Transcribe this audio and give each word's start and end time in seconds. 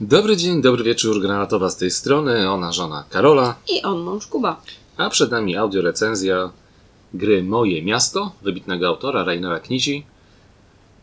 Dobry 0.00 0.36
dzień, 0.36 0.62
dobry 0.62 0.84
wieczór, 0.84 1.20
Granatowa 1.20 1.70
z 1.70 1.76
tej 1.76 1.90
strony, 1.90 2.50
ona 2.50 2.72
żona 2.72 3.04
Karola, 3.10 3.54
I 3.68 3.82
on 3.82 4.00
mąż 4.00 4.26
Kuba. 4.26 4.62
a 4.96 5.10
przed 5.10 5.30
nami 5.30 5.56
audiorecenzja 5.56 6.50
gry 7.14 7.42
Moje 7.42 7.82
Miasto, 7.82 8.32
wybitnego 8.42 8.86
autora 8.86 9.24
Rainera 9.24 9.60
Knizi, 9.60 10.06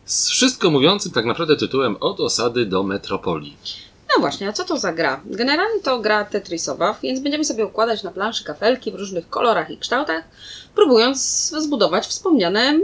z 0.04 0.28
wszystko 0.28 0.70
mówiącym 0.70 1.12
tak 1.12 1.24
naprawdę 1.24 1.56
tytułem 1.56 1.96
Od 2.00 2.20
osady 2.20 2.66
do 2.66 2.82
metropolii. 2.82 3.56
No 4.16 4.20
właśnie, 4.20 4.48
a 4.48 4.52
co 4.52 4.64
to 4.64 4.78
za 4.78 4.92
gra? 4.92 5.20
Generalnie 5.26 5.80
to 5.82 5.98
gra 5.98 6.24
tetrisowa, 6.24 6.98
więc 7.02 7.20
będziemy 7.20 7.44
sobie 7.44 7.66
układać 7.66 8.02
na 8.02 8.10
planszy 8.10 8.44
kafelki 8.44 8.92
w 8.92 8.94
różnych 8.94 9.28
kolorach 9.28 9.70
i 9.70 9.78
kształtach, 9.78 10.24
próbując 10.74 11.48
zbudować 11.58 12.06
wspomniane 12.06 12.80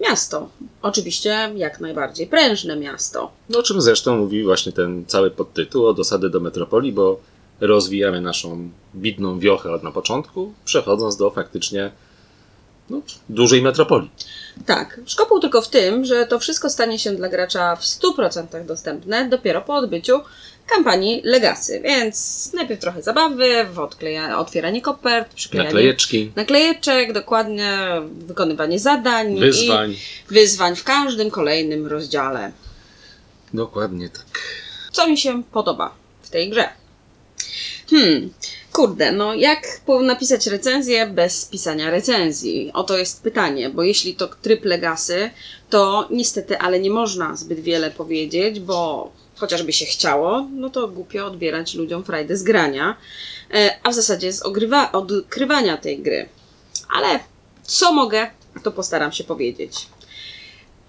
miasto. 0.00 0.48
Oczywiście 0.82 1.52
jak 1.56 1.80
najbardziej 1.80 2.26
prężne 2.26 2.76
miasto. 2.76 3.32
No, 3.48 3.58
o 3.58 3.62
czym 3.62 3.80
zresztą 3.80 4.16
mówi 4.16 4.44
właśnie 4.44 4.72
ten 4.72 5.06
cały 5.06 5.30
podtytuł 5.30 5.86
Od 5.86 5.98
osady 5.98 6.30
do 6.30 6.40
metropolii, 6.40 6.92
bo 6.92 7.20
rozwijamy 7.60 8.20
naszą 8.20 8.70
bidną 8.94 9.38
wiochę 9.38 9.72
od 9.72 9.82
na 9.82 9.92
początku, 9.92 10.52
przechodząc 10.64 11.16
do 11.16 11.30
faktycznie 11.30 11.90
no, 12.90 13.00
dużej 13.28 13.62
metropolii. 13.62 14.10
Tak, 14.66 15.00
szkopuł 15.06 15.40
tylko 15.40 15.62
w 15.62 15.68
tym, 15.68 16.04
że 16.04 16.26
to 16.26 16.38
wszystko 16.38 16.70
stanie 16.70 16.98
się 16.98 17.12
dla 17.12 17.28
gracza 17.28 17.76
w 17.76 17.82
100% 17.82 18.66
dostępne 18.66 19.28
dopiero 19.28 19.62
po 19.62 19.74
odbyciu 19.74 20.20
kampanii 20.66 21.20
Legacy. 21.24 21.80
Więc 21.80 22.50
najpierw 22.52 22.80
trochę 22.80 23.02
zabawy, 23.02 23.66
odkleja, 23.76 24.38
otwieranie 24.38 24.82
kopert, 24.82 25.34
przyklejanie 25.34 25.68
Naklejeczki, 25.68 26.32
naklejeczek, 26.36 27.12
dokładnie 27.12 27.78
wykonywanie 28.12 28.78
zadań 28.78 29.38
wyzwań. 29.40 29.96
wyzwań 30.28 30.76
w 30.76 30.84
każdym 30.84 31.30
kolejnym 31.30 31.86
rozdziale. 31.86 32.52
Dokładnie 33.54 34.08
tak. 34.08 34.40
Co 34.92 35.08
mi 35.08 35.18
się 35.18 35.42
podoba 35.42 35.94
w 36.22 36.30
tej 36.30 36.50
grze? 36.50 36.68
Hmm, 37.90 38.30
kurde, 38.72 39.12
no 39.12 39.34
jak 39.34 39.80
napisać 40.02 40.46
recenzję 40.46 41.06
bez 41.06 41.44
pisania 41.44 41.90
recenzji? 41.90 42.70
Oto 42.74 42.98
jest 42.98 43.22
pytanie, 43.22 43.70
bo 43.70 43.82
jeśli 43.82 44.14
to 44.14 44.28
tryb 44.42 44.64
Legacy, 44.64 45.30
to 45.70 46.08
niestety, 46.10 46.58
ale 46.58 46.80
nie 46.80 46.90
można 46.90 47.36
zbyt 47.36 47.60
wiele 47.60 47.90
powiedzieć, 47.90 48.60
bo 48.60 49.12
chociażby 49.36 49.72
się 49.72 49.86
chciało, 49.86 50.48
no 50.52 50.70
to 50.70 50.88
głupio 50.88 51.26
odbierać 51.26 51.74
ludziom 51.74 52.04
frajdę 52.04 52.36
z 52.36 52.42
grania, 52.42 52.96
e, 53.54 53.78
a 53.82 53.90
w 53.90 53.94
zasadzie 53.94 54.32
z 54.32 54.42
ogrywa- 54.42 54.92
odkrywania 54.92 55.76
tej 55.76 55.98
gry. 55.98 56.28
Ale 56.96 57.20
co 57.62 57.92
mogę, 57.92 58.30
to 58.62 58.72
postaram 58.72 59.12
się 59.12 59.24
powiedzieć. 59.24 59.86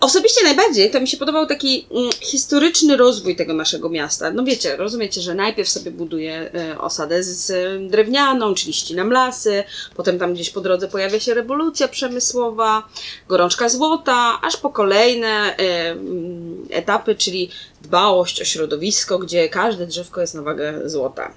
Osobiście 0.06 0.44
najbardziej 0.44 0.92
to 0.92 1.00
mi 1.00 1.08
się 1.08 1.18
podobał 1.18 1.46
taki 1.46 1.88
mm, 1.92 2.12
historyczny 2.22 2.98
rozwój 2.98 3.36
tego 3.36 3.54
naszego 3.54 3.90
miasta. 3.90 4.32
No 4.32 4.44
wiecie, 4.44 4.76
rozumiecie, 4.76 5.22
że 5.22 5.36
najpierw 5.36 5.70
sobie 5.70 5.92
buduje 5.92 6.52
osadę 6.80 7.24
z, 7.24 7.28
z 7.28 7.92
drewnianą, 7.92 8.54
czyli 8.54 8.74
ścinam 8.74 9.12
lasy, 9.12 9.64
potem 9.96 10.20
tam 10.20 10.34
gdzieś 10.34 10.50
po 10.50 10.62
drodze 10.62 10.88
pojawia 10.88 11.20
się 11.20 11.34
rewolucja 11.34 11.88
przemysłowa, 11.88 12.88
gorączka 13.28 13.70
złota, 13.70 14.40
aż 14.42 14.58
po 14.58 14.70
kolejne 14.70 15.28
e, 15.28 15.92
mm, 15.92 16.68
etapy, 16.70 17.16
czyli 17.16 17.50
dbałość 17.82 18.42
o 18.42 18.46
środowisko, 18.46 19.20
gdzie 19.20 19.50
każde 19.50 19.88
drzewko 19.88 20.22
jest 20.22 20.34
na 20.34 20.42
wagę 20.42 20.90
złota. 20.90 21.34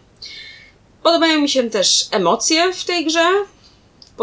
Podobają 1.02 1.40
mi 1.40 1.48
się 1.48 1.70
też 1.70 2.08
emocje 2.10 2.72
w 2.72 2.84
tej 2.84 3.06
grze, 3.06 3.28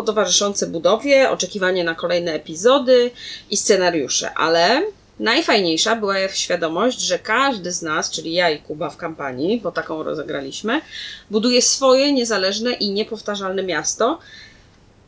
towarzyszące 0.04 0.68
budowie, 0.68 1.30
oczekiwanie 1.30 1.84
na 1.84 1.96
kolejne 1.96 2.34
epizody 2.34 3.12
i 3.50 3.58
scenariusze, 3.58 4.34
ale 4.34 4.82
najfajniejsza 5.20 5.96
była 5.96 6.30
świadomość, 6.30 7.00
że 7.00 7.20
każdy 7.20 7.72
z 7.72 7.82
nas, 7.82 8.12
czyli 8.12 8.34
ja 8.34 8.50
i 8.50 8.60
Kuba 8.60 8.90
w 8.90 8.98
kampanii, 8.98 9.62
bo 9.62 9.72
taką 9.72 10.04
rozegraliśmy, 10.04 10.82
buduje 11.32 11.62
swoje 11.62 12.14
niezależne 12.14 12.74
i 12.74 12.92
niepowtarzalne 12.92 13.64
miasto 13.64 14.20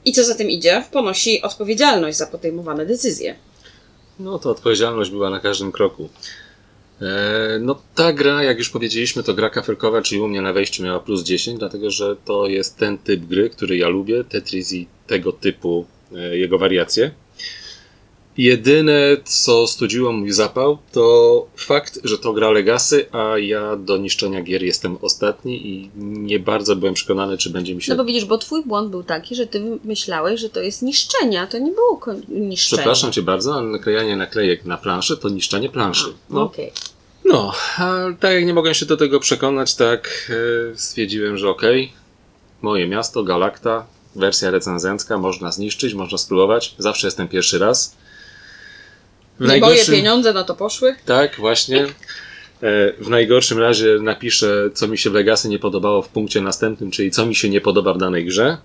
i 0.05 0.11
co 0.13 0.23
za 0.23 0.35
tym 0.35 0.49
idzie, 0.49 0.83
ponosi 0.91 1.41
odpowiedzialność 1.41 2.17
za 2.17 2.27
podejmowane 2.27 2.85
decyzje. 2.85 3.35
No 4.19 4.39
to 4.39 4.49
odpowiedzialność 4.49 5.11
była 5.11 5.29
na 5.29 5.39
każdym 5.39 5.71
kroku. 5.71 6.09
E, 7.01 7.59
No 7.59 7.81
ta 7.95 8.13
gra, 8.13 8.43
jak 8.43 8.57
już 8.57 8.69
powiedzieliśmy, 8.69 9.23
to 9.23 9.33
gra 9.33 9.49
kafelkowa, 9.49 10.01
czyli 10.01 10.21
u 10.21 10.27
mnie 10.27 10.41
na 10.41 10.53
wejściu 10.53 10.83
miała 10.83 10.99
plus 10.99 11.23
10, 11.23 11.59
dlatego 11.59 11.91
że 11.91 12.15
to 12.25 12.47
jest 12.47 12.77
ten 12.77 12.97
typ 12.97 13.25
gry, 13.25 13.49
który 13.49 13.77
ja 13.77 13.87
lubię, 13.87 14.23
Tetris 14.23 14.73
i 14.73 14.87
tego 15.07 15.31
typu 15.31 15.85
e, 16.15 16.37
jego 16.37 16.57
wariacje. 16.57 17.11
Jedyne, 18.37 19.17
co 19.23 19.67
studziło 19.67 20.11
mój 20.11 20.31
zapał, 20.31 20.77
to 20.91 21.47
fakt, 21.55 21.99
że 22.03 22.17
to 22.17 22.33
gra 22.33 22.51
Legacy, 22.51 23.05
a 23.11 23.37
ja 23.37 23.75
do 23.75 23.97
niszczenia 23.97 24.41
gier 24.41 24.63
jestem 24.63 24.97
ostatni 25.01 25.67
i 25.67 25.89
nie 25.95 26.39
bardzo 26.39 26.75
byłem 26.75 26.93
przekonany, 26.93 27.37
czy 27.37 27.49
będzie 27.49 27.75
mi 27.75 27.81
się... 27.81 27.91
No 27.91 27.97
bo 27.97 28.05
widzisz, 28.05 28.25
bo 28.25 28.37
twój 28.37 28.63
błąd 28.65 28.89
był 28.89 29.03
taki, 29.03 29.35
że 29.35 29.47
ty 29.47 29.79
myślałeś, 29.83 30.41
że 30.41 30.49
to 30.49 30.61
jest 30.61 30.81
niszczenie, 30.81 31.41
a 31.41 31.47
to 31.47 31.57
nie 31.57 31.71
było 31.71 32.01
niszczenie. 32.27 32.81
Przepraszam 32.81 33.11
cię 33.11 33.21
bardzo, 33.21 33.55
ale 33.55 33.67
naklejanie 33.67 34.15
naklejek 34.15 34.65
na 34.65 34.77
planszy 34.77 35.17
to 35.17 35.29
niszczenie 35.29 35.69
planszy. 35.69 36.13
No. 36.29 36.43
Okej. 36.43 36.71
No, 37.25 37.53
a 37.77 38.05
tak 38.19 38.33
jak 38.33 38.45
nie 38.45 38.53
mogłem 38.53 38.73
się 38.73 38.85
do 38.85 38.97
tego 38.97 39.19
przekonać, 39.19 39.75
tak 39.75 40.31
e, 40.73 40.77
stwierdziłem, 40.77 41.37
że 41.37 41.49
okej, 41.49 41.91
moje 42.61 42.87
miasto, 42.87 43.23
Galakta, 43.23 43.85
wersja 44.15 44.51
recenzencka, 44.51 45.17
można 45.17 45.51
zniszczyć, 45.51 45.93
można 45.93 46.17
spróbować. 46.17 46.75
Zawsze 46.77 47.07
jestem 47.07 47.27
pierwszy 47.27 47.59
raz. 47.59 47.95
W 49.39 49.47
Nie 49.47 49.59
boję 49.59 49.85
pieniądze 49.85 50.33
na 50.33 50.43
to 50.43 50.55
poszły. 50.55 50.95
Tak, 51.05 51.35
właśnie. 51.35 51.85
E, 52.63 52.93
W 52.99 53.09
najgorszym 53.09 53.59
razie 53.59 53.99
napiszę, 54.01 54.69
co 54.73 54.87
mi 54.87 54.97
się 54.97 55.09
w 55.09 55.13
Legacy 55.13 55.49
nie 55.49 55.59
podobało 55.59 56.01
w 56.01 56.09
punkcie 56.09 56.41
następnym, 56.41 56.91
czyli 56.91 57.11
co 57.11 57.25
mi 57.25 57.35
się 57.35 57.49
nie 57.49 57.61
podoba 57.61 57.93
w 57.93 57.97
danej 57.97 58.25
grze. 58.25 58.57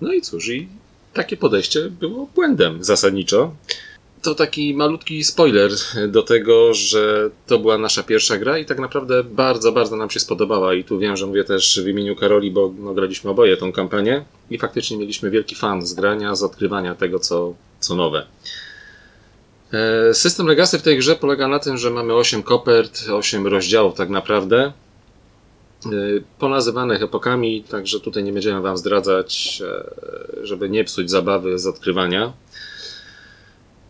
No 0.00 0.12
i 0.12 0.22
cóż, 0.22 0.48
i 0.48 0.68
takie 1.12 1.36
podejście 1.36 1.80
było 1.90 2.28
błędem 2.34 2.84
zasadniczo. 2.84 3.54
To 4.22 4.34
taki 4.34 4.74
malutki 4.74 5.24
spoiler 5.24 5.70
do 6.08 6.22
tego, 6.22 6.74
że 6.74 7.30
to 7.46 7.58
była 7.58 7.78
nasza 7.78 8.02
pierwsza 8.02 8.38
gra 8.38 8.58
i 8.58 8.66
tak 8.66 8.78
naprawdę 8.78 9.24
bardzo, 9.24 9.72
bardzo 9.72 9.96
nam 9.96 10.10
się 10.10 10.20
spodobała. 10.20 10.74
I 10.74 10.84
tu 10.84 10.98
wiem, 10.98 11.16
że 11.16 11.26
mówię 11.26 11.44
też 11.44 11.80
w 11.84 11.88
imieniu 11.88 12.16
Karoli, 12.16 12.50
bo 12.50 12.74
no, 12.78 12.94
graliśmy 12.94 13.30
oboje 13.30 13.56
tą 13.56 13.72
kampanię 13.72 14.24
i 14.50 14.58
faktycznie 14.58 14.96
mieliśmy 14.96 15.30
wielki 15.30 15.54
fan 15.54 15.86
z 15.86 15.94
grania, 15.94 16.34
z 16.34 16.42
odkrywania 16.42 16.94
tego, 16.94 17.18
co, 17.18 17.54
co 17.80 17.94
nowe. 17.94 18.26
E, 19.72 20.14
System 20.14 20.46
Legacy 20.46 20.78
w 20.78 20.82
tej 20.82 20.98
grze 20.98 21.16
polega 21.16 21.48
na 21.48 21.58
tym, 21.58 21.76
że 21.76 21.90
mamy 21.90 22.14
8 22.14 22.42
kopert, 22.42 23.02
8 23.12 23.46
rozdziałów 23.46 23.94
tak 23.94 24.08
naprawdę, 24.08 24.72
e, 25.86 25.90
ponazywanych 26.38 27.02
epokami, 27.02 27.62
także 27.62 28.00
tutaj 28.00 28.24
nie 28.24 28.32
będziemy 28.32 28.60
Wam 28.60 28.76
zdradzać, 28.76 29.62
e, 30.40 30.46
żeby 30.46 30.70
nie 30.70 30.84
psuć 30.84 31.10
zabawy 31.10 31.58
z 31.58 31.66
odkrywania. 31.66 32.32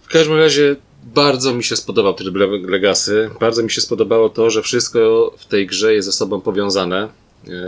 W 0.03 0.09
każdym 0.09 0.37
razie 0.37 0.77
bardzo 1.05 1.55
mi 1.55 1.65
się 1.65 1.77
spodobał 1.77 2.15
tryb 2.15 2.37
Le- 2.37 2.47
Legacy, 2.47 3.31
bardzo 3.41 3.63
mi 3.63 3.71
się 3.71 3.81
spodobało 3.81 4.29
to, 4.29 4.51
że 4.51 4.63
wszystko 4.63 5.33
w 5.39 5.47
tej 5.47 5.67
grze 5.67 5.95
jest 5.95 6.07
ze 6.07 6.13
sobą 6.13 6.41
powiązane. 6.41 7.09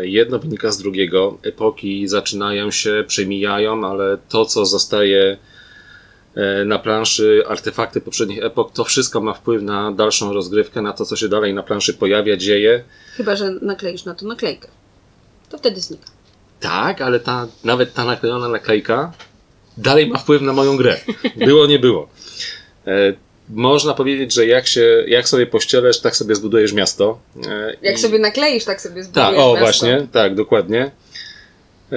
Jedno 0.01 0.39
wynika 0.39 0.71
z 0.71 0.79
drugiego, 0.79 1.39
epoki 1.43 2.09
zaczynają 2.09 2.71
się, 2.71 3.05
przemijają, 3.07 3.87
ale 3.91 4.19
to, 4.29 4.45
co 4.45 4.67
zostaje 4.67 5.39
na 6.67 6.79
planszy 6.79 7.43
artefakty 7.49 8.01
poprzednich 8.01 8.45
epok, 8.45 8.73
to 8.73 8.85
wszystko 8.85 9.21
ma 9.21 9.35
wpływ 9.35 9.63
na 9.63 9.93
dalszą 9.93 10.33
rozgrywkę, 10.33 10.83
na 10.83 10.93
to, 10.93 11.05
co 11.07 11.17
się 11.17 11.29
dalej 11.29 11.55
na 11.55 11.63
planszy 11.63 11.95
pojawia, 11.95 12.37
dzieje. 12.37 12.85
Chyba, 13.17 13.37
że 13.37 13.51
nakleisz 13.63 14.05
na 14.05 14.15
to 14.15 14.27
naklejkę. 14.27 14.69
To 15.51 15.59
wtedy 15.59 15.81
znika. 15.81 16.05
Tak, 16.61 17.01
ale 17.01 17.21
ta, 17.21 17.47
nawet 17.65 17.95
ta 17.95 18.05
naklejona 18.05 18.49
naklejka 18.49 19.13
dalej 19.79 20.07
ma 20.11 20.19
wpływ 20.19 20.43
na 20.43 20.53
moją 20.53 20.77
grę. 20.77 20.97
Było, 21.37 21.67
nie 21.67 21.79
było. 21.79 22.09
E, 22.87 23.13
można 23.49 23.95
powiedzieć, 23.95 24.33
że 24.35 24.47
jak, 24.47 24.67
się, 24.67 25.05
jak 25.09 25.29
sobie 25.29 25.47
pościelesz, 25.47 26.01
tak 26.01 26.17
sobie 26.17 26.35
zbudujesz 26.35 26.73
miasto. 26.73 27.19
E, 27.49 27.77
Jak 27.83 27.95
i- 27.97 27.99
sobie 27.99 28.19
nakleisz, 28.19 28.65
tak 28.65 28.81
sobie 28.81 29.05
zbudujesz 29.05 29.29
Tak, 29.31 29.39
o 29.39 29.49
miasto. 29.49 29.61
właśnie, 29.61 30.07
tak, 30.13 30.35
dokładnie. 30.35 30.91
E, 31.93 31.97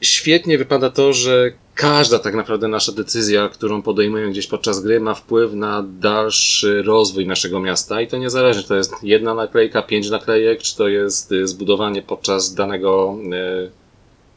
Świetnie 0.00 0.58
wypada 0.58 0.90
to, 0.90 1.12
że 1.12 1.52
każda 1.74 2.18
tak 2.18 2.34
naprawdę 2.34 2.68
nasza 2.68 2.92
decyzja, 2.92 3.48
którą 3.48 3.82
podejmujemy 3.82 4.30
gdzieś 4.30 4.46
podczas 4.46 4.80
gry, 4.80 5.00
ma 5.00 5.14
wpływ 5.14 5.52
na 5.52 5.84
dalszy 6.00 6.82
rozwój 6.82 7.26
naszego 7.26 7.60
miasta 7.60 8.00
i 8.00 8.06
to 8.06 8.16
niezależnie, 8.18 8.62
czy 8.62 8.68
to 8.68 8.74
jest 8.74 8.94
jedna 9.02 9.34
naklejka, 9.34 9.82
pięć 9.82 10.10
naklejek, 10.10 10.62
czy 10.62 10.76
to 10.76 10.88
jest 10.88 11.32
y, 11.32 11.48
zbudowanie 11.48 12.02
podczas 12.02 12.54
danego 12.54 13.18
e, 13.32 13.84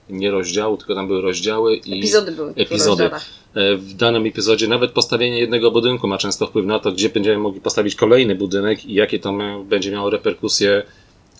nie 0.09 0.31
rozdziału, 0.31 0.77
tylko 0.77 0.95
tam 0.95 1.07
były 1.07 1.21
rozdziały 1.21 1.75
i 1.75 1.99
Epizody 1.99 2.31
były. 2.31 2.53
Epizody. 2.55 3.09
e, 3.53 3.75
w 3.75 3.93
danym 3.93 4.25
epizodzie 4.25 4.67
nawet 4.67 4.91
postawienie 4.91 5.39
jednego 5.39 5.71
budynku 5.71 6.07
ma 6.07 6.17
często 6.17 6.47
wpływ 6.47 6.65
na 6.65 6.79
to, 6.79 6.91
gdzie 6.91 7.09
będziemy 7.09 7.37
mogli 7.37 7.61
postawić 7.61 7.95
kolejny 7.95 8.35
budynek 8.35 8.85
i 8.85 8.93
jakie 8.93 9.19
to 9.19 9.33
będzie 9.65 9.91
miało 9.91 10.09
reperkusje 10.09 10.83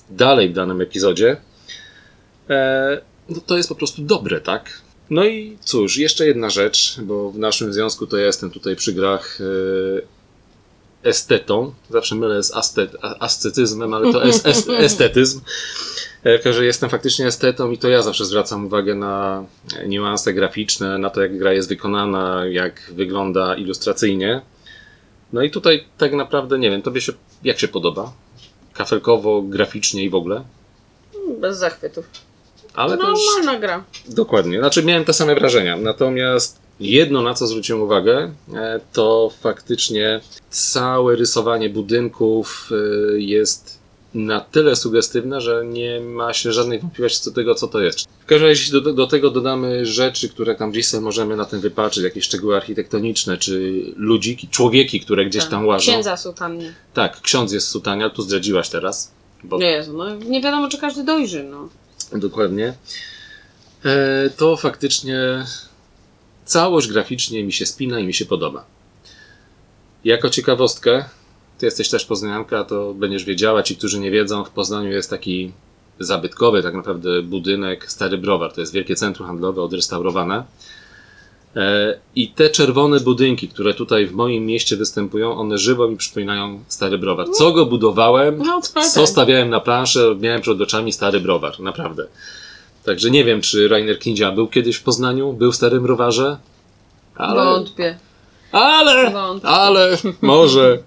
dalej 0.10 0.50
w 0.50 0.54
danym 0.54 0.82
epizodzie. 0.82 1.38
E, 2.50 3.02
no 3.30 3.42
to 3.46 3.58
jest 3.58 3.70
po 3.70 3.76
prostu 3.76 4.02
dobre, 4.02 4.42
tak? 4.42 4.87
No 5.10 5.26
i 5.26 5.58
cóż, 5.62 5.98
jeszcze 5.98 6.28
jedna 6.28 6.50
rzecz, 6.50 6.96
bo 7.02 7.32
w 7.32 7.38
naszym 7.38 7.74
związku 7.74 8.08
to 8.08 8.18
ja 8.18 8.26
jestem 8.26 8.52
tutaj 8.52 8.76
przy 8.76 8.94
grach 8.94 9.40
e, 9.42 11.10
estetą. 11.10 11.74
Zawsze 11.90 12.16
mylę 12.16 12.44
z 12.44 12.52
astet, 12.52 12.92
ascetyzmem, 13.20 13.94
ale 13.94 14.14
to 14.14 14.24
es, 14.24 14.46
es, 14.46 14.70
estetyzm. 14.90 15.42
E, 16.26 16.54
że 16.54 16.66
jestem 16.66 16.90
faktycznie 16.90 17.28
estetą 17.28 17.72
i 17.72 17.78
to 17.78 17.90
ja 17.90 18.02
zawsze 18.02 18.26
zwracam 18.26 18.66
uwagę 18.66 18.96
na 18.96 19.46
niuanse 19.86 20.34
graficzne, 20.34 20.98
na 20.98 21.10
to, 21.10 21.22
jak 21.22 21.38
gra 21.38 21.54
jest 21.54 21.70
wykonana, 21.70 22.46
jak 22.46 22.92
wygląda 22.96 23.56
ilustracyjnie. 23.56 24.42
No 25.34 25.42
i 25.42 25.52
tutaj 25.52 25.86
tak 25.98 26.14
naprawdę 26.14 26.60
nie 26.60 26.72
wiem, 26.72 26.82
tobie 26.82 27.02
się, 27.02 27.14
jak 27.44 27.60
się 27.60 27.68
podoba? 27.68 28.14
Kafelkowo, 28.74 29.42
graficznie 29.42 30.04
i 30.04 30.10
w 30.10 30.16
ogóle? 30.16 30.44
Bez 31.40 31.58
zachwytów. 31.58 32.27
Ale 32.78 32.98
to 32.98 33.10
już 33.10 33.20
Normalna 33.38 33.60
gra. 33.60 33.84
Dokładnie. 34.10 34.60
Znaczy 34.60 34.84
miałem 34.84 35.06
te 35.06 35.14
same 35.14 35.36
wrażenia. 35.36 35.78
Natomiast 35.78 36.60
jedno, 36.80 37.22
na 37.22 37.34
co 37.34 37.48
zwróciłem 37.48 37.82
uwagę, 37.82 38.32
e, 38.54 38.80
to 38.94 39.32
faktycznie 39.42 40.22
całe 40.50 41.16
rysowanie 41.16 41.70
budynków 41.70 42.70
e, 42.72 43.20
jest 43.20 43.78
na 44.14 44.40
tyle 44.42 44.76
sugestywne, 44.76 45.42
że 45.42 45.66
nie 45.66 46.00
ma 46.00 46.34
się 46.34 46.52
żadnej 46.54 46.80
wątpliwości 46.80 47.20
co 47.20 47.30
do 47.30 47.36
tego, 47.36 47.56
co 47.56 47.68
to 47.68 47.80
jest. 47.80 48.00
W 48.20 48.26
każdym 48.26 48.48
razie, 48.48 48.62
jeśli 48.62 48.82
do, 48.82 48.94
do 48.94 49.08
tego 49.08 49.32
dodamy 49.32 49.86
rzeczy, 49.86 50.30
które 50.30 50.56
tam 50.56 50.72
gdzieś 50.72 50.88
sobie 50.88 51.04
możemy 51.04 51.36
na 51.36 51.46
tym 51.46 51.60
wypaczyć, 51.60 52.04
jakieś 52.04 52.26
szczegóły 52.26 52.56
architektoniczne, 52.56 53.38
czy 53.38 53.84
ludziki, 53.96 54.48
człowieki, 54.48 55.00
które 55.00 55.26
gdzieś 55.26 55.42
Tak. 55.42 55.52
tam 55.52 55.68
łażą. 55.68 55.92
Księdza 55.92 56.18
sutannie. 56.18 56.74
Tak, 56.94 57.22
ksiądz 57.22 57.52
jest 57.52 57.68
sutania, 57.68 58.10
tu 58.10 58.22
zdradziłaś 58.22 58.70
teraz. 58.70 59.12
Bo 59.44 59.58
Nie 59.58 59.72
Jezu, 59.72 59.94
no 59.94 60.16
nie 60.16 60.42
wiadomo, 60.42 60.70
czy 60.70 60.78
każdy 60.78 61.04
dojrzy, 61.04 61.44
no. 61.44 61.70
Dokładnie. 62.14 62.74
E, 63.86 64.30
to 64.38 64.58
faktycznie 64.58 65.46
całość 66.46 66.88
graficznie 66.88 67.44
mi 67.44 67.54
się 67.54 67.66
spina 67.66 68.00
i 68.00 68.08
mi 68.08 68.14
się 68.14 68.26
podoba. 68.26 68.66
Jako 70.04 70.30
ciekawostkę, 70.30 71.06
ty 71.58 71.66
jesteś 71.66 71.90
też 71.90 72.06
poznanianka, 72.06 72.64
to 72.64 72.94
będziesz 72.94 73.26
wiedziała, 73.26 73.64
ci, 73.64 73.76
którzy 73.76 74.00
nie 74.00 74.12
wiedzą, 74.12 74.44
w 74.44 74.50
Poznaniu 74.50 74.92
jest 74.92 75.10
taki 75.10 75.52
zabytkowy 76.00 76.64
tak 76.64 76.74
naprawdę 76.74 77.22
budynek 77.22 77.92
Stary 77.92 78.18
Browar. 78.18 78.54
To 78.54 78.62
jest 78.62 78.74
wielkie 78.74 78.96
centrum 78.96 79.28
handlowe 79.28 79.62
odrestaurowane. 79.62 80.44
E, 81.58 82.00
I 82.16 82.28
te 82.32 82.50
czerwone 82.50 83.00
budynki, 83.00 83.48
które 83.48 83.74
tutaj 83.74 84.06
w 84.08 84.12
moim 84.14 84.46
mieście 84.46 84.76
występują, 84.78 85.38
one 85.38 85.58
żywo 85.58 85.88
mi 85.88 85.98
przypominają 85.98 86.64
Stary 86.68 86.98
Browar. 86.98 87.28
Co 87.30 87.52
go 87.52 87.66
budowałem, 87.66 88.38
No, 88.38 88.62
to 88.62 88.68
co 88.84 89.00
tak. 89.00 89.10
stawiałem 89.10 89.50
na 89.50 89.60
planszę, 89.60 90.16
miałem 90.20 90.42
przed 90.42 90.62
oczami 90.62 90.92
stary 90.92 91.20
browar, 91.20 91.60
naprawdę. 91.60 92.08
Także 92.86 93.10
nie 93.12 93.24
wiem, 93.24 93.42
czy 93.42 93.68
Rainer 93.68 94.00
Kindzia 94.00 94.32
był 94.32 94.48
kiedyś 94.48 94.76
w 94.76 94.84
Poznaniu, 94.84 95.34
był 95.34 95.52
w 95.52 95.56
Starym 95.56 95.84
Browarze, 95.84 96.38
ale, 97.16 97.46
Wątpię. 97.46 97.98
ale, 98.52 99.12
Wątpię. 99.12 99.48
ale, 99.50 99.98
może. 100.22 100.78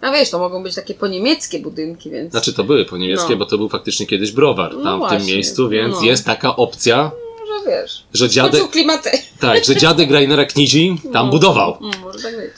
A 0.00 0.12
wiesz, 0.12 0.30
to 0.30 0.38
mogą 0.38 0.62
być 0.62 0.74
takie 0.74 0.94
poniemieckie 0.94 1.58
budynki, 1.58 2.10
więc... 2.10 2.30
Znaczy 2.30 2.52
to 2.52 2.64
były 2.64 2.84
po 2.84 2.96
niemieckie, 2.96 3.30
No. 3.32 3.36
bo 3.36 3.46
to 3.46 3.58
był 3.58 3.68
faktycznie 3.68 4.06
kiedyś 4.06 4.32
browar 4.32 4.74
No 4.76 4.82
tam 4.84 4.96
w 4.96 4.98
właśnie, 4.98 5.18
tym 5.18 5.26
miejscu, 5.26 5.68
więc 5.68 5.94
no. 5.96 6.02
jest 6.02 6.26
taka 6.26 6.56
opcja, 6.56 7.10
Może 7.48 7.66
wiesz. 7.70 8.04
że 8.14 8.28
dziadek, 8.28 8.70
klimaty. 8.70 9.10
tak, 9.40 9.64
że 9.64 9.76
dziadek 9.76 10.10
Rainera 10.10 10.44
Knidzi 10.44 10.96
tam 11.12 11.26
No. 11.26 11.32
budował. 11.32 11.78
Mm, 11.80 12.00
może 12.00 12.18
tak 12.18 12.36
być. 12.36 12.50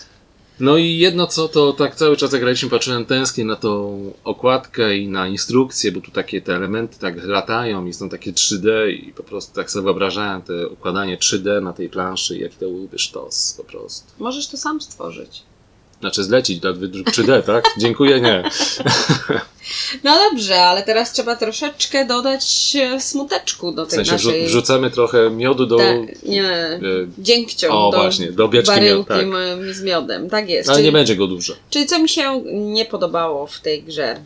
No 0.61 0.77
i 0.77 0.97
jedno 0.99 1.27
co, 1.27 1.49
to 1.49 1.73
tak 1.73 1.95
cały 1.95 2.17
czas 2.17 2.33
jak 2.33 2.41
graliśmy, 2.41 2.71
patrzyłem 2.71 3.05
tęsknię 3.05 3.45
na 3.45 3.57
tą 3.57 4.01
okładkę 4.25 4.97
i 4.97 5.09
na 5.09 5.29
instrukcję, 5.29 5.93
bo 5.93 6.01
tu 6.01 6.11
takie 6.11 6.41
te 6.43 6.57
elementy 6.57 6.99
tak 6.99 7.25
latają 7.25 7.87
i 7.87 7.93
są 7.93 8.09
takie 8.09 8.33
3D 8.33 8.89
i 8.91 9.13
po 9.13 9.23
prostu 9.23 9.55
tak 9.55 9.71
sobie 9.71 9.85
wyobrażałem 9.85 10.43
te 10.43 10.69
układanie 10.69 11.19
3D 11.19 11.63
na 11.63 11.73
tej 11.73 11.89
planszy 11.89 12.39
jaki 12.39 12.57
to 12.57 12.67
byłby 12.69 12.99
sztos 12.99 13.55
po 13.57 13.65
prostu. 13.65 14.13
Możesz 14.19 14.49
to 14.49 14.57
sam 14.57 14.81
stworzyć. 14.81 15.43
Znaczy 16.05 16.25
zlecić 16.25 16.61
dla 16.61 16.73
wydruk 16.73 17.07
3D, 17.07 17.43
tak? 17.43 17.65
Dziękuję, 17.79 18.21
nie. 18.21 18.45
No 20.05 20.19
dobrze, 20.31 20.63
ale 20.63 20.83
teraz 20.83 21.13
trzeba 21.13 21.37
troszeczkę 21.37 22.07
dodać 22.07 22.77
e, 22.81 23.01
smuteczku 23.01 23.73
do 23.73 23.87
W 23.87 23.89
tej 23.89 23.97
sensie 23.97 24.17
wrzu- 24.17 24.29
naszej... 24.29 24.47
wrzucamy 24.47 24.91
trochę 24.91 25.31
miodu 25.31 25.67
do... 25.67 25.79
Nie, 26.23 26.51
e, 26.53 26.81
dziękcią 27.19 27.69
O 27.69 27.91
do 27.91 27.97
właśnie, 27.97 28.33
do 28.33 28.49
beczki 28.49 28.81
miodu, 28.81 29.05
baryłki 29.05 29.33
tak. 29.67 29.75
z 29.75 29.83
miodem. 29.83 30.31
Tak 30.31 30.49
jest. 30.49 30.69
Ale 30.69 30.77
czyli, 30.77 30.87
nie 30.87 30.93
będzie 30.93 31.17
go 31.17 31.27
dużo. 31.27 31.55
czyli 31.71 31.87
co 31.87 31.99
mi 31.99 32.09
się 32.09 32.43
nie 32.55 32.85
podobało 32.85 33.47
w 33.47 33.61
tej 33.61 33.83
grze? 33.83 34.21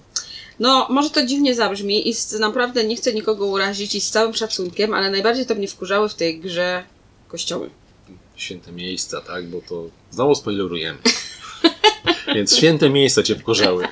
No, 0.60 0.86
może 0.90 1.10
to 1.10 1.26
dziwnie 1.26 1.54
zabrzmi 1.54 2.08
i 2.08 2.14
z, 2.14 2.32
naprawdę 2.32 2.84
nie 2.84 2.96
chcę 2.96 3.12
nikogo 3.12 3.46
urazić 3.46 3.94
i 3.94 4.00
z 4.00 4.10
całym 4.10 4.34
szacunkiem, 4.34 4.94
ale 4.94 5.10
najbardziej 5.10 5.46
to 5.46 5.54
mnie 5.54 5.68
wkurzały 5.68 6.08
w 6.08 6.14
tej 6.14 6.40
grze 6.40 6.82
kościoły. 7.28 7.70
Święte 8.36 8.72
miejsca, 8.72 9.20
tak? 9.20 9.46
Bo 9.46 9.60
to 9.68 9.84
znowu 10.10 10.34
spoilerujemy. 10.34 10.98
Więc 12.34 12.56
święte 12.56 12.90
miejsca 12.90 13.22
cię 13.22 13.36
wkurzały. 13.36 13.88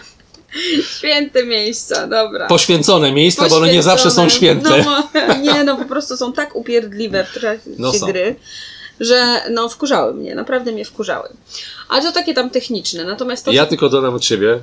Święte 0.96 1.46
miejsca, 1.46 2.06
dobra. 2.06 2.46
Poświęcone 2.46 3.12
miejsca, 3.12 3.48
bo 3.48 3.56
one 3.56 3.72
nie 3.72 3.82
zawsze 3.82 4.10
są 4.10 4.28
święte. 4.28 4.84
No, 4.84 5.08
nie, 5.42 5.64
no 5.64 5.76
po 5.76 5.84
prostu 5.84 6.16
są 6.16 6.32
tak 6.32 6.56
upierdliwe 6.56 7.24
w 7.24 7.34
trakcie 7.34 7.70
No 7.78 7.92
gry, 7.92 8.36
że 9.00 9.42
no 9.50 9.68
wkurzały 9.68 10.14
mnie, 10.14 10.34
naprawdę 10.34 10.72
mnie 10.72 10.84
wkurzały. 10.84 11.28
Ale 11.88 12.02
to 12.02 12.12
takie 12.12 12.34
tam 12.34 12.50
techniczne, 12.50 13.04
natomiast 13.04 13.44
to... 13.44 13.52
Ja 13.52 13.66
tylko 13.66 13.88
dodam 13.88 14.14
od 14.14 14.24
siebie, 14.24 14.58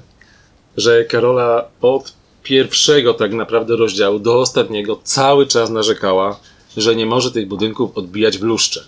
że 0.77 1.05
Karola 1.05 1.65
od 1.81 2.13
pierwszego 2.43 3.13
tak 3.13 3.33
naprawdę 3.33 3.75
rozdziału 3.75 4.19
do 4.19 4.39
ostatniego 4.39 4.99
cały 5.03 5.47
czas 5.47 5.69
narzekała, 5.69 6.39
że 6.77 6.95
nie 6.95 7.05
może 7.05 7.31
tych 7.31 7.47
budynków 7.47 7.97
odbijać 7.97 8.37
w 8.37 8.43
luszcze. 8.43 8.83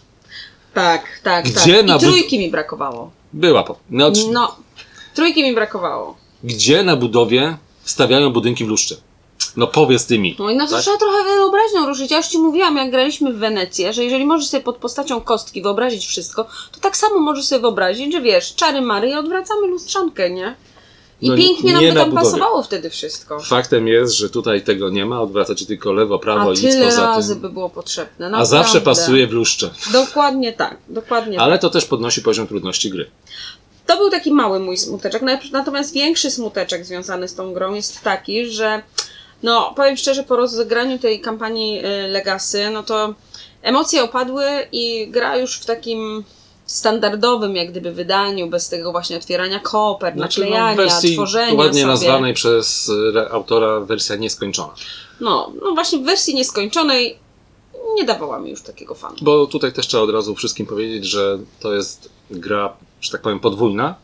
Tak, 0.74 1.04
tak, 1.24 1.46
Gdzie 1.46 1.78
tak. 1.78 1.86
na 1.86 1.96
I 1.96 2.00
bud- 2.00 2.02
trójki 2.06 2.40
mi 2.40 2.52
brakowało. 2.52 3.12
Była 3.34 3.64
po. 3.64 3.78
No, 3.90 4.12
No, 4.32 4.56
trójki 5.16 5.44
mi 5.44 5.56
brakowało. 5.56 6.18
Gdzie 6.44 6.84
na 6.84 6.96
budowie 6.96 7.58
stawiają 7.84 8.30
budynki 8.34 8.66
w 8.66 8.68
luszcze? 8.68 8.96
No 9.58 9.68
powiedz 9.68 10.06
ty 10.06 10.20
mi. 10.20 10.36
No 10.40 10.50
i 10.50 10.56
na 10.56 10.66
to 10.68 10.72
tak? 10.72 10.82
trzeba 10.82 10.98
trochę 10.98 11.24
wyobraźnią 11.24 11.86
ruszyć. 11.86 12.12
Ja 12.12 12.18
już 12.18 12.28
Ci 12.28 12.38
mówiłam, 12.40 12.78
jak 12.78 12.92
graliśmy 12.92 13.34
w 13.34 13.38
Wenecję, 13.38 13.94
że 13.94 14.04
jeżeli 14.04 14.26
możesz 14.26 14.48
sobie 14.50 14.64
pod 14.64 14.78
postacią 14.78 15.22
kostki 15.22 15.62
wyobrazić 15.62 16.06
wszystko, 16.06 16.44
to 16.72 16.80
tak 16.82 16.98
samo 16.98 17.20
możesz 17.20 17.46
sobie 17.46 17.62
wyobrazić, 17.62 18.14
że 18.14 18.22
wiesz, 18.22 18.56
czary 18.56 18.82
mary 18.82 19.10
i 19.10 19.14
odwracamy 19.14 19.68
lustrzankę, 19.68 20.30
nie? 20.30 20.56
I 21.22 21.30
No, 21.30 21.36
pięknie 21.38 21.74
nam 21.74 21.82
by 21.82 21.94
tam 21.94 22.10
budowie. 22.10 22.26
pasowało 22.26 22.64
wtedy 22.64 22.90
wszystko. 22.90 23.40
Faktem 23.40 23.88
jest, 23.88 24.14
że 24.14 24.30
tutaj 24.30 24.64
tego 24.64 24.90
nie 24.90 25.06
ma, 25.06 25.22
odwracacie 25.22 25.66
tylko 25.66 25.94
lewo, 25.94 26.20
prawo 26.20 26.42
A 26.42 26.54
i 26.54 26.66
nic 26.66 26.76
poza 26.86 27.02
razy 27.02 27.34
tym. 27.34 27.42
by 27.42 27.50
było 27.50 27.70
potrzebne. 27.70 28.32
A 28.34 28.46
zawsze 28.46 28.74
naprawdę. 28.78 29.02
pasuje 29.02 29.28
w 29.28 29.32
luszcze. 29.32 29.70
Dokładnie 29.94 30.54
tak, 30.54 30.78
dokładnie 30.90 31.40
Ale 31.42 31.54
tak. 31.54 31.62
to 31.62 31.70
też 31.70 31.86
podnosi 31.86 32.22
poziom 32.22 32.48
trudności 32.48 32.90
gry. 32.90 33.10
To 33.96 34.00
był 34.02 34.10
taki 34.10 34.32
mały 34.32 34.60
mój 34.60 34.78
smuteczek. 34.78 35.22
Nat- 35.22 35.52
Natomiast 35.52 35.94
większy 35.94 36.32
smuteczek 36.32 36.86
związany 36.86 37.28
z 37.28 37.36
tą 37.36 37.54
grą 37.54 37.74
jest 37.74 38.02
taki, 38.02 38.46
że 38.52 38.82
no 39.44 39.74
powiem 39.76 39.98
szczerze, 39.98 40.24
po 40.24 40.36
rozegraniu 40.36 41.00
tej 41.00 41.22
kampanii 41.22 41.80
y, 41.86 42.08
Legacy, 42.08 42.70
no 42.70 42.84
to 42.84 43.14
emocje 43.62 44.04
opadły 44.04 44.46
i 44.72 45.08
gra 45.12 45.38
już 45.38 45.60
w 45.60 45.66
takim 45.66 46.24
standardowym 46.66 47.56
jak 47.56 47.72
gdyby 47.72 47.92
wydaniu, 47.92 48.48
bez 48.50 48.70
tego 48.70 48.92
właśnie 48.92 49.18
otwierania 49.18 49.60
kopert, 49.60 50.16
Znaczy, 50.16 50.40
no, 50.40 50.46
naklejania, 50.46 50.76
wersji 50.76 51.14
tworzenia 51.14 51.54
ładnie 51.54 51.74
sobie. 51.82 51.86
nazwanej 51.92 52.34
przez 52.34 52.92
autora 53.32 53.80
wersja 53.80 54.16
nieskończona. 54.16 54.74
No, 55.20 55.52
no 55.62 55.72
właśnie 55.74 56.00
w 56.00 56.04
wersji 56.04 56.36
nieskończonej 56.36 57.18
nie 57.96 58.04
dawała 58.04 58.40
mi 58.40 58.50
już 58.50 58.62
takiego 58.62 58.96
fanu. 58.96 59.16
Bo 59.22 59.46
tutaj 59.46 59.74
też 59.74 59.88
trzeba 59.88 60.04
od 60.04 60.10
razu 60.10 60.36
wszystkim 60.36 60.66
powiedzieć, 60.66 61.06
że 61.06 61.40
to 61.60 61.74
jest 61.74 62.10
gra, 62.32 62.74
że 63.06 63.12
tak 63.12 63.22
powiem, 63.22 63.40
podwójna. 63.40 63.96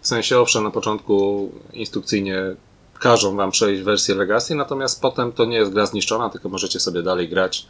W 0.00 0.06
sensie, 0.06 0.38
owszem, 0.38 0.64
na 0.64 0.70
początku 0.70 1.48
instrukcyjnie 1.72 2.56
każą 2.98 3.36
wam 3.36 3.50
przejść 3.50 3.82
wersję 3.82 4.14
Legacy, 4.14 4.54
natomiast 4.54 5.00
potem 5.00 5.32
to 5.32 5.44
nie 5.44 5.56
jest 5.56 5.72
gra 5.72 5.86
zniszczona, 5.86 6.30
tylko 6.30 6.48
możecie 6.48 6.80
sobie 6.80 7.02
dalej 7.02 7.28
grać 7.28 7.66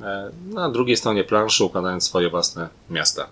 e, 0.00 0.30
na 0.46 0.70
drugiej 0.70 0.96
stronie 0.96 1.24
planszy, 1.24 1.64
układając 1.64 2.04
swoje 2.04 2.30
własne 2.30 2.68
miasta. 2.90 3.26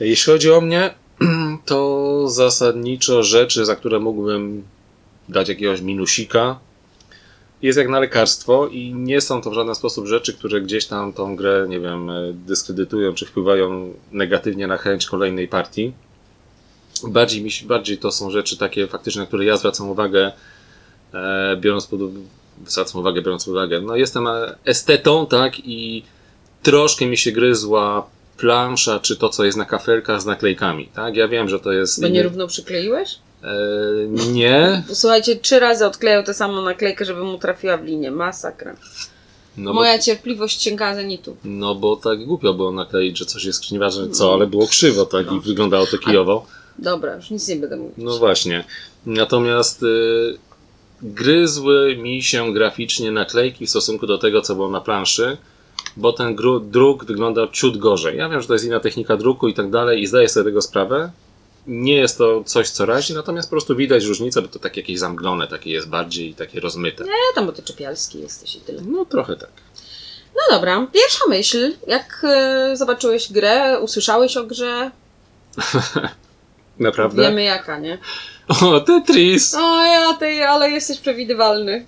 Jeśli 0.00 0.32
chodzi 0.32 0.50
o 0.52 0.60
mnie, 0.60 0.94
to 1.64 2.22
zasadniczo 2.28 3.22
rzeczy, 3.22 3.64
za 3.64 3.76
które 3.76 3.98
mógłbym 3.98 4.64
dać 5.28 5.48
jakiegoś 5.48 5.80
minusika, 5.80 6.58
jest 7.62 7.78
jak 7.78 7.88
na 7.88 8.00
lekarstwo 8.00 8.66
i 8.66 8.94
nie 8.94 9.20
są 9.20 9.42
to 9.42 9.50
w 9.50 9.54
żaden 9.54 9.74
sposób 9.74 10.06
rzeczy, 10.06 10.32
które 10.34 10.60
gdzieś 10.60 10.86
tam 10.86 11.12
tą 11.12 11.36
grę, 11.36 11.66
nie 11.68 11.80
wiem, 11.80 12.10
e, 12.10 12.32
dyskredytują 12.32 13.14
czy 13.14 13.26
wpływają 13.26 13.94
negatywnie 14.12 14.66
na 14.66 14.76
chęć 14.76 15.06
kolejnej 15.06 15.48
partii. 15.48 15.92
Bardziej, 17.08 17.42
mi 17.42 17.50
bardziej 17.64 17.98
to 17.98 18.12
są 18.12 18.30
rzeczy 18.30 18.56
takie 18.56 18.86
faktycznie, 18.86 19.20
na 19.20 19.26
które 19.26 19.44
ja 19.44 19.56
zwracam 19.56 19.90
uwagę, 19.90 20.32
e, 21.14 21.56
biorąc 21.56 21.86
pod 21.86 22.00
zwracam 22.66 23.00
uwagę, 23.00 23.22
biorąc 23.22 23.44
pod 23.44 23.52
uwagę, 23.52 23.80
no 23.80 23.96
jestem 23.96 24.26
e, 24.26 24.56
estetą, 24.64 25.26
tak, 25.26 25.52
i 25.58 26.02
troszkę 26.62 27.06
mi 27.06 27.16
się 27.16 27.32
gryzła 27.32 28.06
plansza, 28.36 29.00
czy 29.00 29.16
to, 29.16 29.28
co 29.28 29.44
jest 29.44 29.58
na 29.58 29.64
kafelkach 29.64 30.22
z 30.22 30.26
naklejkami, 30.26 30.88
tak? 30.94 31.16
Ja 31.16 31.28
wiem, 31.28 31.48
że 31.48 31.60
to 31.60 31.72
jest... 31.72 32.02
Bo 32.02 32.08
nierówno 32.08 32.46
przykleiłeś? 32.46 33.18
E, 33.42 33.48
nie, 34.32 34.82
Słuchajcie, 34.92 35.36
trzy 35.36 35.60
razy 35.60 35.86
odklejał 35.86 36.22
tę 36.22 36.34
samą 36.34 36.62
naklejkę, 36.62 37.04
żeby 37.04 37.24
mu 37.24 37.38
trafiła 37.38 37.76
w 37.76 37.84
linię. 37.84 38.10
Masakra. 38.10 38.76
no 39.56 39.70
bo 39.70 39.80
Moja 39.80 39.98
cierpliwość 39.98 40.62
sięga 40.62 40.94
zenitu. 40.94 41.36
No 41.44 41.74
bo 41.74 41.96
tak 41.96 42.24
głupio 42.24 42.54
było 42.54 42.72
nakleić, 42.72 43.18
że 43.18 43.24
coś 43.24 43.44
jest 43.44 43.72
nieważne 43.72 44.10
co, 44.10 44.34
ale 44.34 44.46
było 44.46 44.66
krzywo 44.66 45.06
tak 45.06 45.32
i 45.32 45.40
wyglądało 45.40 45.86
to 45.86 45.98
kijowo. 45.98 46.46
Dobra, 46.78 47.16
już 47.16 47.30
nic 47.30 47.48
nie 47.48 47.56
będę 47.56 47.76
mówić. 47.76 47.94
No 47.98 48.18
właśnie. 48.18 48.64
Natomiast 49.06 49.82
y, 49.82 50.38
gryzły 51.02 51.96
mi 51.96 52.22
się 52.22 52.52
graficznie 52.52 53.10
naklejki 53.10 53.66
w 53.66 53.70
stosunku 53.70 54.06
do 54.06 54.18
tego, 54.18 54.42
co 54.42 54.54
było 54.54 54.70
na 54.70 54.80
planszy, 54.80 55.36
bo 55.96 56.12
ten 56.12 56.34
gru, 56.34 56.60
druk 56.60 57.04
wyglądał 57.04 57.48
ciut 57.48 57.78
gorzej. 57.78 58.18
Ja 58.18 58.28
wiem, 58.28 58.40
że 58.40 58.46
to 58.46 58.52
jest 58.52 58.64
inna 58.64 58.80
technika 58.80 59.16
druku 59.16 59.48
i 59.48 59.54
tak 59.54 59.70
dalej 59.70 60.02
i 60.02 60.06
zdaję 60.06 60.28
sobie 60.28 60.44
tego 60.44 60.62
sprawę. 60.62 61.10
Nie 61.66 61.96
jest 61.96 62.18
to 62.18 62.44
coś, 62.44 62.70
co 62.70 62.86
razi, 62.86 63.14
natomiast 63.14 63.48
po 63.48 63.50
prostu 63.50 63.76
widać 63.76 64.04
różnicę, 64.04 64.42
bo 64.42 64.48
to 64.48 64.58
takie 64.58 64.80
jakieś 64.80 64.98
zamglone, 64.98 65.48
takie 65.48 65.70
jest 65.70 65.88
bardziej 65.88 66.34
takie 66.34 66.60
rozmyte. 66.60 67.04
Nie, 67.04 67.10
tam 67.34 67.46
bo 67.46 67.52
ty 67.52 67.62
czepialski 67.62 68.20
jesteś 68.20 68.56
i 68.56 68.60
tyle. 68.60 68.82
No 68.82 69.04
trochę 69.04 69.36
tak. 69.36 69.50
No 70.34 70.56
dobra, 70.56 70.86
pierwsza 70.92 71.24
myśl. 71.28 71.72
Jak 71.86 72.22
e, 72.24 72.76
zobaczyłeś 72.76 73.32
grę, 73.32 73.80
usłyszałeś 73.80 74.36
o 74.36 74.44
grze, 74.44 74.90
Naprawdę? 76.78 77.22
wiemy 77.22 77.42
jaka, 77.42 77.78
nie? 77.78 77.98
O, 78.48 78.80
Tetris! 78.80 79.54
O 79.54 79.84
ja 79.84 80.14
ty, 80.14 80.44
ale 80.48 80.70
jesteś 80.70 80.98
przewidywalny. 81.00 81.86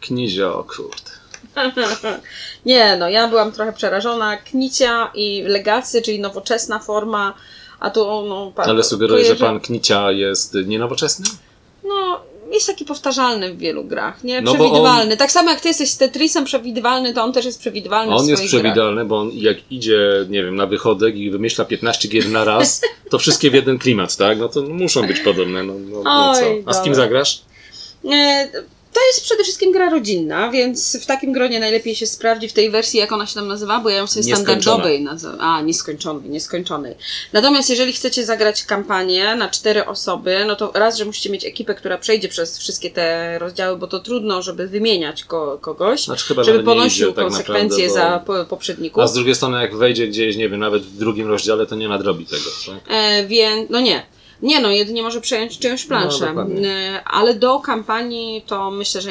Knizio, 0.00 0.66
kurde. 0.76 1.10
Nie, 2.66 2.96
no 2.96 3.08
ja 3.08 3.28
byłam 3.28 3.52
trochę 3.52 3.72
przerażona. 3.72 4.36
Knicia 4.36 5.10
i 5.14 5.42
Legacy, 5.42 6.02
czyli 6.02 6.20
nowoczesna 6.20 6.78
forma, 6.78 7.34
a 7.80 7.90
tu 7.90 8.00
no... 8.28 8.52
pa- 8.56 8.62
Ale 8.62 8.84
sugeruję, 8.84 9.24
że 9.24 9.36
pan 9.36 9.60
Knicia 9.60 10.12
jest 10.12 10.54
nienowoczesny? 10.66 11.24
No, 11.84 12.20
jest 12.52 12.66
taki 12.66 12.84
powtarzalny 12.84 13.54
w 13.54 13.58
wielu 13.58 13.84
grach, 13.84 14.24
nie? 14.24 14.40
No 14.40 14.54
Przewidywalny. 14.54 15.16
Tak 15.16 15.32
samo 15.32 15.50
jak 15.50 15.60
ty 15.60 15.68
jesteś 15.68 15.90
z 15.90 15.96
Tetrisem 15.96 16.44
przewidywalny, 16.44 17.14
to 17.14 17.22
on 17.22 17.32
też 17.32 17.44
jest 17.44 17.58
przewidywalny 17.58 18.12
w 18.12 18.16
On 18.16 18.28
jest 18.28 18.42
swoich 18.42 18.50
grach. 18.50 18.62
przewidywalny, 18.72 19.04
bo 19.04 19.18
on 19.20 19.30
jak 19.34 19.56
idzie, 19.72 20.26
nie 20.28 20.42
wiem, 20.44 20.56
na 20.56 20.66
wychodek 20.66 21.16
i 21.16 21.30
wymyśla 21.30 21.64
15 21.64 22.08
gier 22.08 22.28
na 22.28 22.44
raz, 22.44 22.80
to 23.10 23.18
wszystkie 23.18 23.50
w 23.50 23.54
jeden 23.54 23.78
klimat, 23.78 24.16
tak? 24.16 24.38
No 24.38 24.48
to 24.48 24.62
muszą 24.62 25.06
być 25.06 25.20
podobne, 25.20 25.62
no, 25.62 25.74
no, 25.90 26.02
no 26.02 26.34
co? 26.34 26.40
A 26.66 26.72
z 26.72 26.82
kim 26.82 26.92
dobra. 26.92 26.94
zagrasz? 26.94 27.42
To 28.98 29.06
jest 29.06 29.22
przede 29.24 29.42
wszystkim 29.42 29.72
gra 29.72 29.90
rodzinna, 29.90 30.50
więc 30.50 30.96
w 31.02 31.06
takim 31.06 31.32
gronie 31.32 31.60
najlepiej 31.60 31.96
się 31.96 32.06
sprawdzi 32.06 32.48
w 32.48 32.52
tej 32.52 32.70
wersji, 32.70 33.00
jak 33.00 33.12
ona 33.12 33.26
się 33.26 33.34
tam 33.34 33.48
nazywa, 33.48 33.80
bo 33.80 33.88
ja 33.90 33.96
ją 33.96 34.06
sobie 34.06 34.22
standardowej 34.36 35.00
nazywam. 35.02 35.40
A, 35.40 35.60
nieskończonej, 35.62 36.30
nieskończonej. 36.30 36.94
Natomiast 37.32 37.70
jeżeli 37.70 37.92
chcecie 37.92 38.24
zagrać 38.24 38.64
kampanię 38.64 39.36
na 39.36 39.48
cztery 39.48 39.86
osoby, 39.86 40.44
no 40.46 40.56
to 40.56 40.72
raz, 40.74 40.98
że 40.98 41.04
musicie 41.04 41.30
mieć 41.30 41.44
ekipę, 41.44 41.74
która 41.74 41.98
przejdzie 41.98 42.28
przez 42.28 42.58
wszystkie 42.58 42.90
te 42.90 43.38
rozdziały, 43.38 43.78
bo 43.78 43.86
to 43.86 43.98
trudno, 44.00 44.42
żeby 44.42 44.68
wymieniać 44.68 45.24
ko- 45.24 45.58
kogoś, 45.60 46.04
Znaczy 46.04 46.24
chyba 46.26 46.44
żeby 46.44 46.62
ponosił 46.62 47.06
idzie, 47.08 47.16
tak 47.16 47.24
konsekwencje 47.24 47.86
naprawdę, 47.86 48.10
bo- 48.10 48.34
za 48.34 48.42
po- 48.44 48.44
poprzedników. 48.50 49.02
A 49.02 49.06
z 49.06 49.12
drugiej 49.14 49.34
strony, 49.34 49.60
jak 49.60 49.76
wejdzie 49.76 50.08
gdzieś, 50.08 50.36
nie 50.36 50.48
wiem, 50.48 50.60
nawet 50.60 50.82
w 50.82 50.96
drugim 50.98 51.28
rozdziale, 51.28 51.66
to 51.66 51.76
nie 51.76 51.88
nadrobi 51.88 52.26
tego, 52.26 52.50
tak? 52.66 52.94
E, 52.94 53.26
więc, 53.26 53.70
no 53.70 53.80
nie. 53.80 54.02
Nie 54.42 54.60
no, 54.60 54.70
jedynie 54.70 55.02
może 55.02 55.20
przejąć 55.20 55.58
czyjąś 55.58 55.84
planszę. 55.86 56.26
dokładnie. 56.26 56.68
E, 56.70 57.04
ale 57.04 57.34
do 57.34 57.60
kampanii 57.60 58.42
to 58.46 58.70
myślę, 58.70 59.00
że 59.00 59.10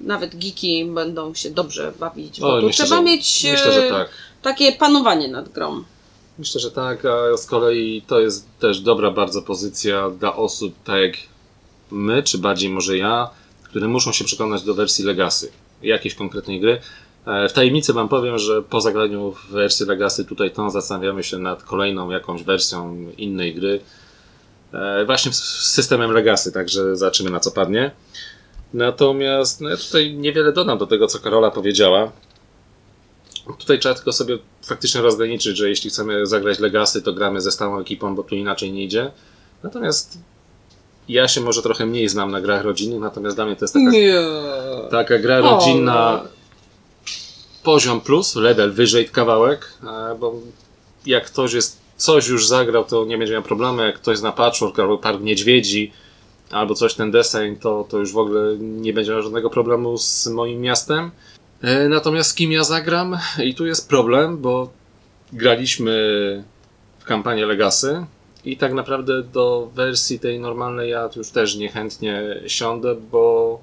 nawet 0.00 0.36
geeki 0.38 0.84
będą 0.84 1.34
się 1.34 1.50
dobrze 1.50 1.92
bawić, 2.00 2.40
bo 2.40 2.54
O, 2.54 2.60
tu 2.60 2.66
myślę, 2.66 2.84
trzeba 2.86 2.98
że- 3.00 3.04
mieć 3.06 3.44
e, 3.44 3.52
Myślę, 3.52 3.88
tak. 3.90 4.08
takie 4.42 4.72
panowanie 4.72 5.28
nad 5.28 5.48
grą. 5.48 5.84
Myślę, 6.38 6.60
że 6.60 6.70
tak, 6.70 7.04
a 7.04 7.36
z 7.36 7.46
kolei 7.46 8.02
to 8.06 8.20
jest 8.20 8.46
też 8.60 8.80
dobra 8.80 9.10
bardzo 9.10 9.42
pozycja 9.42 10.10
dla 10.10 10.36
osób 10.36 10.74
tak 10.84 11.00
jak 11.02 11.12
my, 11.90 12.22
czy 12.22 12.38
bardziej 12.38 12.70
może 12.70 12.96
ja, 12.96 13.30
które 13.64 13.88
muszą 13.88 14.12
się 14.12 14.24
przekonać 14.24 14.62
do 14.62 14.74
wersji 14.74 15.04
Legacy, 15.04 15.52
jakiejś 15.82 16.14
konkretnej 16.14 16.60
gry. 16.60 16.80
E, 17.26 17.48
W 17.48 17.52
tajemnicy 17.52 17.92
Wam 17.92 18.08
powiem, 18.08 18.38
że 18.38 18.62
po 18.62 18.80
zagraniu 18.80 19.32
w 19.32 19.50
wersji 19.52 19.86
Legacy 19.86 20.24
tutaj 20.24 20.50
tą 20.50 20.70
zastanawiamy 20.70 21.22
się 21.24 21.38
nad 21.38 21.62
kolejną 21.62 22.10
jakąś 22.10 22.42
wersją 22.42 22.96
innej 23.18 23.54
gry. 23.54 23.80
E, 24.74 25.04
Właśnie 25.04 25.32
z 25.32 25.42
systemem 25.72 26.10
Legacy, 26.10 26.52
także 26.52 26.96
zobaczymy 26.96 27.30
na 27.30 27.40
co 27.40 27.50
padnie. 27.50 27.90
Natomiast 28.74 29.60
no 29.60 29.68
ja 29.68 29.76
tutaj 29.76 30.14
niewiele 30.14 30.52
dodam 30.52 30.78
do 30.78 30.86
tego, 30.86 31.06
co 31.06 31.18
Karola 31.18 31.50
powiedziała. 31.50 32.12
Tutaj 33.58 33.78
trzeba 33.78 33.94
tylko 33.94 34.12
sobie 34.12 34.38
faktycznie 34.62 35.00
rozgraniczyć, 35.00 35.56
że 35.56 35.68
jeśli 35.68 35.90
chcemy 35.90 36.26
zagrać 36.26 36.58
Legacy, 36.58 37.02
to 37.02 37.12
gramy 37.12 37.40
ze 37.40 37.52
stałą 37.52 37.80
ekipą, 37.80 38.14
bo 38.14 38.22
tu 38.22 38.34
inaczej 38.34 38.72
nie 38.72 38.84
idzie. 38.84 39.10
Natomiast 39.62 40.18
ja 41.08 41.28
się 41.28 41.40
może 41.40 41.62
trochę 41.62 41.86
mniej 41.86 42.08
znam 42.08 42.30
na 42.30 42.40
grach 42.40 42.64
rodzinnych, 42.64 43.00
natomiast 43.00 43.36
dla 43.36 43.44
mnie 43.46 43.56
to 43.56 43.64
jest 43.64 43.74
taka, 43.74 43.90
Nie. 43.90 44.20
taka 44.90 45.18
gra 45.18 45.40
rodzinna 45.40 46.22
poziom 47.62 48.00
plus, 48.00 48.36
level 48.36 48.72
wyżej 48.72 49.08
kawałek, 49.08 49.72
e, 49.82 50.14
bo 50.20 50.34
jak 51.06 51.26
ktoś 51.26 51.52
jest 51.52 51.83
coś 51.96 52.28
już 52.28 52.48
zagrał, 52.48 52.84
to 52.84 53.04
nie 53.04 53.18
będzie 53.18 53.32
miał 53.32 53.42
problemu, 53.42 53.80
jak 53.82 53.94
ktoś 53.94 54.18
zna 54.18 54.32
Patchwork 54.32 54.78
albo 54.78 54.98
Park 54.98 55.20
Niedźwiedzi, 55.20 55.92
albo 56.50 56.74
coś 56.74 56.94
ten 56.94 57.10
deseń, 57.10 57.56
to, 57.56 57.86
to 57.88 57.98
już 57.98 58.12
w 58.12 58.18
ogóle 58.18 58.56
nie 58.58 58.92
będzie 58.92 59.12
miał 59.12 59.22
żadnego 59.22 59.50
problemu 59.50 59.98
z 59.98 60.26
moim 60.26 60.60
miastem. 60.60 61.10
E, 61.62 61.88
Natomiast 61.88 62.30
z 62.30 62.34
kim 62.34 62.52
ja 62.52 62.64
zagram? 62.64 63.18
I 63.44 63.54
tu 63.54 63.66
jest 63.66 63.88
problem, 63.88 64.38
bo 64.38 64.68
graliśmy 65.32 66.44
w 66.98 67.04
kampanię 67.04 67.46
Legacy 67.46 68.06
i 68.44 68.56
tak 68.56 68.72
naprawdę 68.72 69.22
do 69.22 69.70
wersji 69.74 70.20
tej 70.20 70.40
normalnej 70.40 70.90
ja 70.90 71.10
już 71.16 71.30
też 71.30 71.56
niechętnie 71.56 72.40
siądę, 72.46 72.94
bo, 72.94 73.60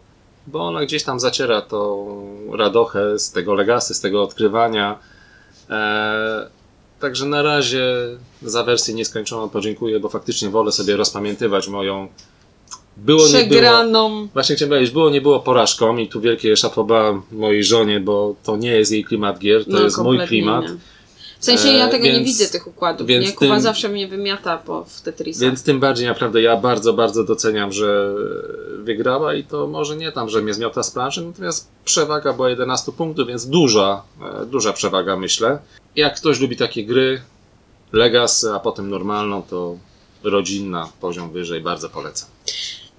bo 0.48 0.68
ona 0.68 0.82
gdzieś 0.86 1.04
tam 1.04 1.20
zaciera 1.20 1.62
tą 1.62 2.08
radochę 2.54 3.20
z 3.20 3.32
tego 3.32 3.54
Legacy, 3.54 3.94
z 3.94 4.02
tego 4.02 4.24
odkrywania. 4.24 5.00
E, 5.70 6.61
także 7.01 7.25
na 7.25 7.41
razie 7.41 7.84
za 8.41 8.63
wersję 8.63 8.93
nieskończoną 8.93 9.50
podziękuję, 9.50 10.00
bo 10.00 10.10
faktycznie 10.10 10.50
wolę 10.50 10.72
sobie 10.72 10.96
rozpamiętywać 10.98 11.67
moją 11.67 12.08
było 12.98 13.20
nie 13.27 13.31
było. 13.31 13.41
Przegraną. 13.43 14.27
Właśnie 14.34 14.55
chciałem 14.55 14.70
powiedzieć, 14.70 14.93
było 14.93 15.10
nie 15.10 15.22
było 15.22 15.39
porażką 15.39 15.98
i 15.98 16.08
tu 16.08 16.22
wielkie 16.22 16.58
szapoba 16.58 17.22
mojej 17.31 17.63
żonie, 17.63 18.00
bo 18.00 18.36
to 18.43 18.58
nie 18.58 18.72
jest 18.72 18.91
jej 18.91 19.03
klimat 19.05 19.39
gier, 19.39 19.65
to 19.65 19.72
No, 19.72 19.79
jest 19.84 19.98
mój 19.98 20.20
klimat. 20.27 20.63
nie. 20.65 20.75
W 21.42 21.46
sensie 21.46 21.68
ja 21.68 21.88
E, 21.88 21.92
tego 21.92 22.06
nie 22.06 22.12
więc- 22.12 22.26
widzę 22.26 22.48
tych 22.48 22.68
układów. 22.68 23.08
więc 23.08 23.26
nie? 23.26 23.34
Kuba 23.34 23.54
tym- 23.54 23.62
zawsze 23.62 23.90
mnie 23.90 24.08
wymiata 24.08 24.58
po, 24.58 24.86
w 24.86 25.02
Tetrisa. 25.02 25.46
Więc 25.46 25.64
tym 25.64 25.80
bardziej 25.80 26.08
naprawdę 26.08 26.42
ja 26.42 26.58
bardzo, 26.58 26.94
bardzo 26.94 27.24
doceniam, 27.24 27.72
że 27.72 28.14
wygrała 28.84 29.34
i 29.34 29.44
to 29.44 29.68
może 29.68 29.96
nie 29.96 30.12
tam, 30.12 30.30
że 30.30 30.42
mnie 30.42 30.54
zmiota 30.54 30.84
z 30.84 30.92
planszy, 30.92 31.22
natomiast 31.22 31.68
przewaga 31.86 32.34
była 32.34 32.50
11 32.50 32.92
punktów, 32.92 33.28
więc 33.28 33.46
duża, 33.46 34.04
e, 34.42 34.46
duża 34.46 34.74
przewaga 34.74 35.18
myślę. 35.18 35.60
Jak 35.96 36.16
ktoś 36.16 36.40
lubi 36.40 36.58
takie 36.58 36.86
gry, 36.86 37.22
Legacy, 37.92 38.52
a 38.54 38.60
potem 38.60 38.90
normalną, 38.90 39.42
to 39.44 39.78
rodzinna, 40.24 40.90
poziom 41.02 41.32
wyżej, 41.32 41.62
bardzo 41.62 41.90
polecam. 41.90 42.30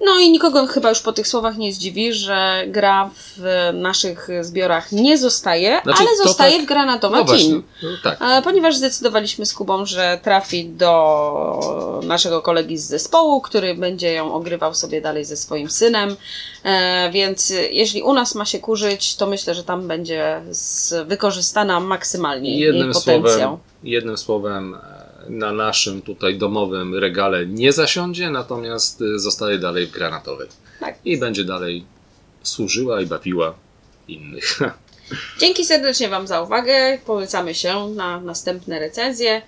No 0.05 0.19
i 0.21 0.31
nikogo 0.31 0.67
chyba 0.67 0.89
już 0.89 1.01
po 1.01 1.13
tych 1.13 1.29
słowach 1.29 1.57
nie 1.57 1.73
zdziwi, 1.73 2.13
że 2.13 2.65
gra 2.67 3.11
w 3.37 3.71
naszych 3.75 4.29
zbiorach 4.41 4.93
nie 4.93 5.19
zostaje, 5.19 5.81
Znaczy, 5.85 6.03
ale 6.03 6.17
zostaje 6.17 6.53
tak- 6.57 6.63
w 6.63 6.69
Granatowa 6.69 7.17
No 7.19 7.25
Team. 7.25 7.63
no 7.83 7.89
tak. 8.03 8.19
E, 8.23 8.43
Ponieważ 8.43 8.77
zdecydowaliśmy 8.77 9.47
z 9.47 9.55
Kubą, 9.55 9.87
że 9.87 10.19
trafi 10.23 10.65
do 10.69 12.01
naszego 12.05 12.43
kolegi 12.43 12.79
z 12.79 12.85
zespołu, 12.87 13.41
który 13.41 13.75
będzie 13.75 14.13
ją 14.13 14.35
ogrywał 14.35 14.75
sobie 14.75 15.01
dalej 15.01 15.25
ze 15.25 15.37
swoim 15.37 15.71
synem. 15.71 16.17
E, 16.65 17.11
Więc 17.13 17.51
jeśli 17.71 18.03
u 18.03 18.13
nas 18.13 18.35
ma 18.35 18.45
się 18.45 18.59
kurzyć, 18.59 19.17
to 19.17 19.27
myślę, 19.27 19.55
że 19.55 19.65
tam 19.65 19.89
będzie 19.89 20.43
wykorzystana 21.07 21.81
maksymalnie 21.81 22.51
jej 22.51 22.61
Jednym 22.61 22.93
potencjał. 22.93 23.39
słowem, 23.39 23.59
jednym 23.85 24.19
słowem 24.19 24.75
e, 24.75 25.02
na 25.29 25.53
naszym 25.53 26.03
tutaj 26.03 26.39
domowym 26.39 26.95
regale 26.95 27.47
nie 27.47 27.73
zasiądzie, 27.73 28.31
natomiast 28.31 29.01
y, 29.01 29.19
zostaje 29.19 29.59
dalej 29.59 29.87
w 29.87 29.91
granatowej. 29.91 30.49
Tak. 30.81 30.95
I 31.05 31.19
będzie 31.19 31.45
dalej 31.45 31.85
służyła 32.43 33.01
i 33.01 33.07
bawiła 33.07 33.55
innych. 34.09 34.59
Dzięki 35.41 35.65
serdecznie 35.65 36.09
Wam 36.09 36.27
za 36.27 36.43
uwagę. 36.43 36.99
Polecamy 37.07 37.55
się 37.55 37.89
na 37.89 38.21
następne 38.21 38.79
recenzje. 38.79 39.43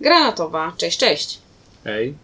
Granatowa. 0.00 0.72
Cześć, 0.76 0.98
cześć. 0.98 1.38
Hej. 1.84 2.14